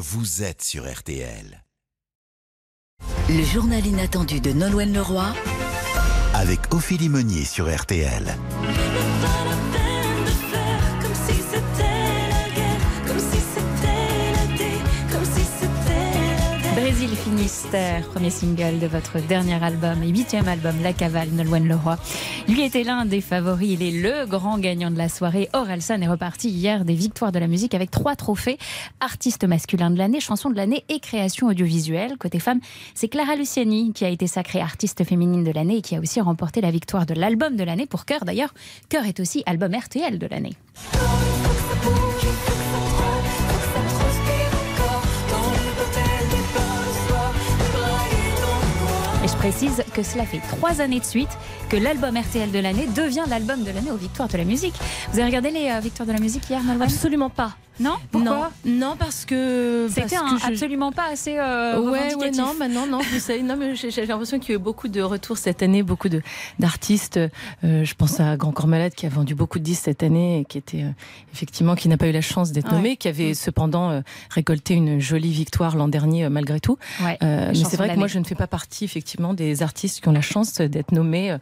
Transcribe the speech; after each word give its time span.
vous 0.00 0.44
êtes 0.44 0.62
sur 0.62 0.88
RTL. 0.88 1.64
Le 3.28 3.42
journal 3.42 3.84
inattendu 3.84 4.40
de 4.40 4.52
Nolwenn 4.52 4.94
Leroy 4.94 5.26
Avec 6.34 6.72
Ophélie 6.72 7.08
Meunier 7.08 7.44
sur 7.44 7.68
RTL. 7.68 8.22
Premier 18.12 18.28
single 18.28 18.78
de 18.78 18.86
votre 18.86 19.20
dernier 19.26 19.62
album 19.62 20.02
et 20.02 20.08
huitième 20.08 20.46
album, 20.48 20.74
La 20.82 20.92
Cavale, 20.92 21.30
Nolwenn 21.30 21.66
Leroy. 21.66 21.96
Lui 22.46 22.62
était 22.62 22.82
l'un 22.82 23.06
des 23.06 23.22
favoris, 23.22 23.70
il 23.70 23.82
est 23.82 24.02
le 24.02 24.26
grand 24.26 24.58
gagnant 24.58 24.90
de 24.90 24.98
la 24.98 25.08
soirée. 25.08 25.48
Orelsan 25.54 26.02
est 26.02 26.08
reparti 26.08 26.50
hier 26.50 26.84
des 26.84 26.92
victoires 26.92 27.32
de 27.32 27.38
la 27.38 27.46
musique 27.46 27.74
avec 27.74 27.90
trois 27.90 28.16
trophées. 28.16 28.58
Artiste 29.00 29.44
masculin 29.44 29.90
de 29.90 29.96
l'année, 29.96 30.20
chanson 30.20 30.50
de 30.50 30.56
l'année 30.56 30.84
et 30.90 31.00
création 31.00 31.46
audiovisuelle. 31.46 32.18
Côté 32.18 32.38
femme, 32.38 32.60
c'est 32.94 33.08
Clara 33.08 33.34
Luciani 33.34 33.92
qui 33.94 34.04
a 34.04 34.10
été 34.10 34.26
sacrée 34.26 34.60
artiste 34.60 35.02
féminine 35.04 35.42
de 35.42 35.50
l'année 35.50 35.78
et 35.78 35.82
qui 35.82 35.96
a 35.96 36.00
aussi 36.00 36.20
remporté 36.20 36.60
la 36.60 36.70
victoire 36.70 37.06
de 37.06 37.14
l'album 37.14 37.56
de 37.56 37.64
l'année 37.64 37.86
pour 37.86 38.04
Cœur. 38.04 38.26
D'ailleurs, 38.26 38.52
Cœur 38.90 39.06
est 39.06 39.20
aussi 39.20 39.42
album 39.46 39.74
RTL 39.74 40.18
de 40.18 40.26
l'année. 40.26 40.52
Je 49.28 49.36
précise 49.36 49.84
que 49.94 50.02
cela 50.02 50.24
fait 50.24 50.40
trois 50.48 50.80
années 50.80 51.00
de 51.00 51.04
suite 51.04 51.28
que 51.68 51.76
l'album 51.76 52.16
RTL 52.16 52.50
de 52.50 52.58
l'année 52.58 52.86
devient 52.94 53.24
l'album 53.28 53.62
de 53.62 53.70
l'année 53.70 53.90
aux 53.90 53.96
Victoires 53.96 54.28
de 54.28 54.36
la 54.38 54.44
musique. 54.44 54.74
Vous 55.12 55.18
avez 55.18 55.26
regardé 55.28 55.50
les 55.50 55.68
euh, 55.70 55.80
Victoires 55.80 56.06
de 56.06 56.12
la 56.12 56.20
musique 56.20 56.48
hier, 56.48 56.62
Nolwenn 56.62 56.82
Absolument 56.82 57.30
pas. 57.30 57.56
Non? 57.80 57.94
Pourquoi? 58.10 58.50
Non, 58.64 58.88
non, 58.88 58.96
parce 58.98 59.24
que 59.24 59.86
c'était 59.88 60.16
je- 60.16 60.46
absolument 60.48 60.90
pas 60.90 61.10
assez 61.12 61.38
euh, 61.38 61.78
Ouais, 61.80 62.12
ouais, 62.16 62.32
non, 62.32 62.52
bah 62.58 62.66
non, 62.66 62.88
non, 62.88 62.98
vous 62.98 63.20
savez, 63.20 63.40
non, 63.44 63.56
mais 63.56 63.76
j'ai 63.76 64.04
l'impression 64.04 64.40
qu'il 64.40 64.48
y 64.48 64.52
a 64.52 64.56
eu 64.56 64.58
beaucoup 64.62 64.88
de 64.88 65.00
retours 65.00 65.38
cette 65.38 65.62
année, 65.62 65.84
beaucoup 65.84 66.08
d'artistes. 66.58 67.20
Euh, 67.62 67.84
je 67.84 67.94
pense 67.94 68.18
à 68.18 68.36
Grand 68.36 68.50
Corps 68.50 68.66
Malade 68.66 68.94
qui 68.96 69.06
a 69.06 69.08
vendu 69.08 69.36
beaucoup 69.36 69.60
de 69.60 69.64
disques 69.64 69.82
cette 69.84 70.02
année 70.02 70.40
et 70.40 70.44
qui 70.44 70.58
était 70.58 70.82
euh, 70.82 70.90
effectivement 71.32 71.76
qui 71.76 71.88
n'a 71.88 71.96
pas 71.96 72.08
eu 72.08 72.12
la 72.12 72.20
chance 72.20 72.50
d'être 72.50 72.66
Ouais. 72.70 72.74
nommé, 72.78 72.96
qui 72.96 73.06
avait 73.06 73.32
cependant 73.34 73.90
euh, 73.90 74.00
récolté 74.30 74.74
une 74.74 74.98
jolie 74.98 75.30
victoire 75.30 75.76
l'an 75.76 75.86
dernier 75.86 76.24
euh, 76.24 76.30
malgré 76.30 76.58
tout. 76.58 76.78
Ouais, 77.04 77.16
mais 77.22 77.54
c'est 77.54 77.76
vrai 77.76 77.90
que 77.90 77.98
moi 77.98 78.08
je 78.08 78.18
ne 78.18 78.24
fais 78.24 78.34
pas 78.34 78.48
partie 78.48 78.86
effectivement 78.86 79.34
des 79.34 79.62
artistes 79.62 80.00
qui 80.02 80.08
ont 80.08 80.12
la 80.12 80.20
chance 80.20 80.54
d'être 80.54 80.90
nommés. 80.90 81.36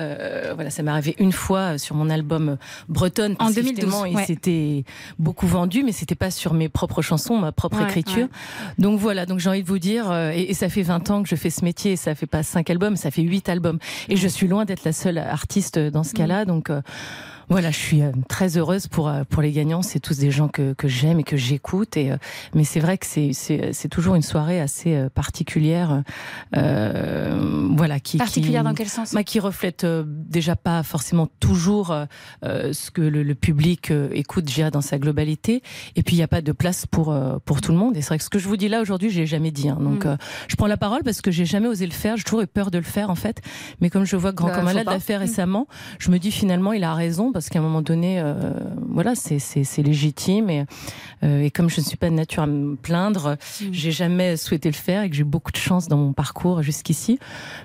Euh, 0.00 0.12
euh, 0.22 0.54
voilà, 0.54 0.70
ça 0.70 0.82
m'est 0.82 0.90
arrivé 0.90 1.14
une 1.18 1.32
fois 1.32 1.78
sur 1.78 1.94
mon 1.94 2.10
album 2.10 2.50
euh, 2.50 2.56
Bretonne. 2.88 3.32
En 3.32 3.46
parce 3.46 3.54
2012, 3.54 3.74
qu'effectivement, 3.74 4.04
il 4.04 4.16
ouais. 4.16 4.24
s'était 4.24 4.84
beaucoup 5.18 5.46
vendu, 5.46 5.82
mais 5.82 5.92
c'était 5.92 6.14
pas 6.14 6.30
sur 6.30 6.54
mes 6.54 6.68
propres 6.68 7.02
chansons, 7.02 7.38
ma 7.38 7.52
propre 7.52 7.78
Ouais, 7.78 7.84
écriture. 7.84 8.28
Donc 8.78 8.98
voilà, 8.98 9.26
donc 9.26 9.38
j'ai 9.38 9.48
envie 9.48 9.62
de 9.62 9.68
vous 9.68 9.78
dire, 9.78 10.10
euh, 10.10 10.30
et, 10.34 10.50
et 10.50 10.54
ça 10.54 10.68
fait 10.68 10.82
20 10.82 11.10
ans 11.10 11.22
que 11.22 11.28
je 11.28 11.36
fais 11.36 11.50
ce 11.50 11.64
métier, 11.64 11.96
ça 11.96 12.14
fait 12.14 12.26
pas 12.26 12.42
cinq 12.42 12.70
albums, 12.70 12.96
ça 12.96 13.10
fait 13.10 13.22
huit 13.22 13.48
albums. 13.48 13.78
Et 14.08 14.16
je 14.16 14.28
suis 14.28 14.48
loin 14.48 14.64
d'être 14.64 14.84
la 14.84 14.92
seule 14.92 15.18
artiste 15.18 15.78
dans 15.78 16.04
ce 16.04 16.14
cas-là, 16.14 16.44
donc 16.44 16.70
euh, 16.70 16.82
voilà, 17.48 17.70
je 17.70 17.76
suis 17.78 18.02
euh, 18.02 18.10
très 18.28 18.56
heureuse 18.56 18.86
pour, 18.86 19.08
euh, 19.08 19.24
pour 19.28 19.42
les 19.42 19.52
gagnants. 19.52 19.82
C'est 19.82 20.00
tous 20.00 20.18
des 20.18 20.30
gens 20.30 20.48
que, 20.48 20.72
que 20.74 20.88
j'aime 20.88 21.20
et 21.20 21.24
que 21.24 21.36
j'écoute. 21.36 21.96
Et, 21.96 22.12
euh, 22.12 22.16
mais 22.54 22.64
c'est 22.64 22.80
vrai 22.80 22.98
que 22.98 23.06
c'est, 23.06 23.32
c'est, 23.32 23.72
c'est 23.72 23.88
toujours 23.88 24.14
une 24.14 24.22
soirée 24.22 24.60
assez 24.60 25.06
particulière. 25.14 26.02
Euh, 26.56 27.68
voilà, 27.76 28.00
qui, 28.00 28.18
Particulière 28.18 28.62
qui, 28.62 28.68
dans 28.68 28.74
quel 28.74 28.88
sens? 28.88 29.14
bah, 29.14 29.24
qui 29.24 29.40
reflète 29.40 29.86
déjà 29.86 30.56
pas 30.56 30.82
forcément 30.82 31.28
toujours 31.40 31.92
euh, 32.44 32.72
ce 32.72 32.90
que 32.90 33.02
le, 33.02 33.22
le 33.22 33.34
public 33.34 33.90
euh, 33.90 34.08
écoute, 34.12 34.48
je 34.48 34.54
dirais, 34.54 34.70
dans 34.70 34.80
sa 34.80 34.98
globalité. 34.98 35.62
Et 35.96 36.02
puis 36.02 36.14
il 36.14 36.18
n'y 36.18 36.24
a 36.24 36.28
pas 36.28 36.42
de 36.42 36.52
place 36.52 36.86
pour 36.86 37.14
pour 37.44 37.60
tout 37.60 37.72
le 37.72 37.78
monde. 37.78 37.96
Et 37.96 38.02
c'est 38.02 38.08
vrai 38.08 38.18
que 38.18 38.24
ce 38.24 38.30
que 38.30 38.38
je 38.38 38.48
vous 38.48 38.56
dis 38.56 38.68
là 38.68 38.80
aujourd'hui, 38.80 39.10
je 39.10 39.20
l'ai 39.20 39.26
jamais 39.26 39.50
dit. 39.50 39.68
hein. 39.68 39.78
Donc 39.80 40.04
Mm. 40.04 40.08
euh, 40.08 40.16
je 40.48 40.56
prends 40.56 40.66
la 40.66 40.76
parole 40.76 41.02
parce 41.02 41.20
que 41.20 41.30
j'ai 41.30 41.44
jamais 41.44 41.68
osé 41.68 41.86
le 41.86 41.92
faire. 41.92 42.16
J'ai 42.16 42.22
toujours 42.24 42.42
eu 42.42 42.46
peur 42.46 42.70
de 42.70 42.78
le 42.78 42.84
faire 42.84 43.10
en 43.10 43.14
fait. 43.14 43.40
Mais 43.80 43.90
comme 43.90 44.04
je 44.04 44.16
vois 44.16 44.30
que 44.30 44.36
Grand 44.36 44.48
Bah, 44.48 44.54
Corps 44.54 44.60
faut 44.62 44.68
Malade 44.68 44.84
pas. 44.84 44.92
l'a 44.92 45.00
fait 45.00 45.16
récemment, 45.16 45.66
je 45.98 46.10
me 46.10 46.18
dis 46.18 46.30
finalement 46.30 46.72
il 46.72 46.84
a 46.84 46.94
raison 46.94 47.31
parce 47.32 47.48
qu'à 47.48 47.58
un 47.58 47.62
moment 47.62 47.82
donné, 47.82 48.20
euh, 48.20 48.32
voilà, 48.88 49.14
c'est 49.14 49.82
légitime 49.82 50.50
et 50.50 50.64
et 51.22 51.50
comme 51.50 51.70
je 51.70 51.80
ne 51.80 51.86
suis 51.86 51.96
pas 51.96 52.10
de 52.10 52.14
nature 52.14 52.42
à 52.42 52.46
me 52.46 52.76
plaindre, 52.76 53.36
Mm. 53.60 53.64
j'ai 53.72 53.90
jamais 53.92 54.36
souhaité 54.36 54.68
le 54.68 54.74
faire 54.74 55.02
et 55.02 55.10
que 55.10 55.14
j'ai 55.16 55.22
eu 55.22 55.24
beaucoup 55.24 55.52
de 55.52 55.56
chance 55.56 55.88
dans 55.88 55.96
mon 55.96 56.12
parcours 56.12 56.62
jusqu'ici. 56.62 57.18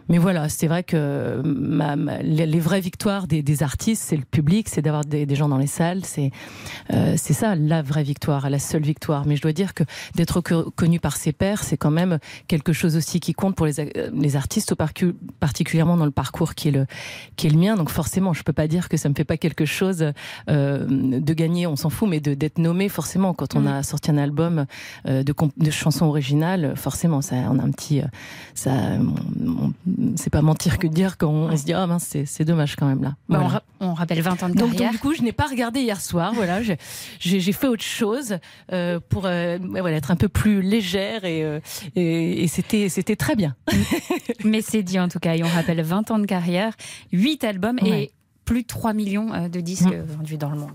Mais 0.10 0.18
voilà, 0.18 0.50
c'est 0.50 0.68
vrai 0.68 0.84
que 0.84 1.42
ma, 1.44 1.96
ma- 1.96 2.20
les, 2.20 2.60
vraies 2.60 2.82
victoires 2.82 3.28
des, 3.28 3.42
des 3.42 3.64
artistes, 3.64 4.04
c'est 4.06 4.18
le 4.18 4.24
public, 4.26 4.68
c'est 4.70 4.82
d'avoir 4.82 5.06
des, 5.06 5.26
des 5.26 5.36
gens 5.36 5.50
dans 5.50 5.58
les 5.58 5.68
salles, 5.68 6.02
c'est 6.06 6.32
euh, 6.94 7.16
c'est 7.18 7.34
ça 7.34 7.56
la 7.56 7.82
vraie 7.82 8.04
victoire, 8.04 8.50
la 8.50 8.60
seule 8.60 8.84
victoire. 8.84 9.26
Mais 9.26 9.36
je 9.36 9.42
dois 9.42 9.54
dire 9.54 9.74
que 9.74 9.84
d'être 10.16 10.42
co- 10.42 10.72
connu 10.72 11.00
par 11.00 11.16
ses 11.18 11.32
pairs, 11.34 11.64
c'est 11.64 11.78
quand 11.78 11.92
même 11.92 12.20
quelque 12.48 12.74
chose 12.74 12.96
aussi 12.96 13.20
qui 13.20 13.34
compte 13.34 13.56
pour 13.56 13.66
les, 13.66 13.80
a- 13.80 13.86
les 14.14 14.36
artistes, 14.36 14.72
au 14.72 14.76
particulièrement 15.40 15.98
dans 15.98 16.06
le 16.06 16.12
parcours 16.12 16.54
qui 16.56 16.68
est 16.70 16.72
le 16.72 16.86
qui 17.36 17.48
est 17.48 17.50
le 17.52 17.58
mien. 17.58 17.76
Donc 17.76 17.90
forcément, 17.90 18.34
je 18.34 18.44
peux 18.44 18.54
pas 18.54 18.68
dire 18.68 18.90
que 18.90 18.98
ça 18.98 19.10
me 19.10 19.14
fait 19.14 19.24
pas 19.26 19.38
quelque 19.38 19.66
chose 19.66 20.12
euh, 20.50 20.86
de 20.90 21.34
gagner, 21.34 21.68
on 21.68 21.76
s'en 21.76 21.90
fout, 21.90 22.08
mais 22.10 22.20
d'être 22.20 22.58
nommé 22.58 22.90
forcément 22.90 23.34
quand 23.34 23.47
on 23.56 23.62
Mm. 23.62 23.68
a 23.68 23.84
sorti 23.84 24.12
un 24.12 24.18
album 24.18 24.66
euh, 25.08 25.24
de, 25.24 25.34
chansons 25.72 26.06
originales, 26.06 26.74
forcément, 26.76 27.22
ça 27.22 27.36
on 27.52 27.60
a 27.60 27.64
un 27.64 27.72
petit, 27.72 28.02
euh, 28.02 28.06
ça, 28.56 28.72
c'est 30.16 30.30
pas 30.30 30.42
mentir 30.42 30.78
que 30.80 30.88
de 30.88 30.94
dire 30.94 31.18
qu'on 31.18 31.50
on 31.52 31.58
se 31.58 31.64
dit 31.64 31.74
ah 31.74 31.86
mince, 31.88 32.16
c'est 32.26 32.46
dommage 32.46 32.76
quand 32.76 32.86
même 32.88 33.02
là. 33.04 33.16
Bah, 33.30 33.38
on, 33.40 33.44
Voilà. 33.44 33.48
ra- 33.50 33.64
on 33.80 33.94
rappelle 33.94 34.22
20 34.22 34.44
ans 34.44 34.50
de 34.50 34.54
Donc, 34.56 34.72
carrière. 34.72 34.92
donc, 34.92 34.92
du 34.94 34.98
coup, 35.00 35.14
je 35.14 35.22
n'ai 35.22 35.32
pas 35.32 35.46
regardé 35.48 35.82
hier 35.82 36.00
soir. 36.02 36.34
Voilà, 36.34 36.62
j'ai- 36.62 36.78
fait 37.54 37.68
autre 37.68 37.84
chose 37.84 38.38
euh, 38.72 39.00
pour 39.10 39.24
euh, 39.26 39.58
voilà 39.62 39.98
être 39.98 40.12
un 40.12 40.16
peu 40.16 40.28
plus 40.30 40.62
légère 40.62 41.26
et 41.26 41.44
euh, 41.44 41.60
et, 41.96 42.44
et 42.44 42.48
c'était 42.48 42.90
c'était 42.90 43.16
très 43.16 43.36
bien. 43.36 43.56
Mais 44.44 44.62
c'est 44.62 44.84
dit 44.84 45.00
en 45.00 45.08
tout 45.08 45.20
cas. 45.20 45.36
Et 45.36 45.44
on 45.44 45.48
rappelle 45.48 45.82
20 45.82 46.12
ans 46.12 46.20
de 46.20 46.26
carrière, 46.26 46.74
8 47.12 47.44
albums 47.44 47.78
Ouais. 47.82 48.04
et 48.04 48.12
plus 48.46 48.62
de 48.64 48.68
3 48.68 48.94
millions 48.94 49.48
de 49.50 49.60
disques 49.60 49.86
Mm. 49.88 50.04
vendus 50.18 50.38
dans 50.38 50.50
le 50.50 50.58
monde. 50.58 50.72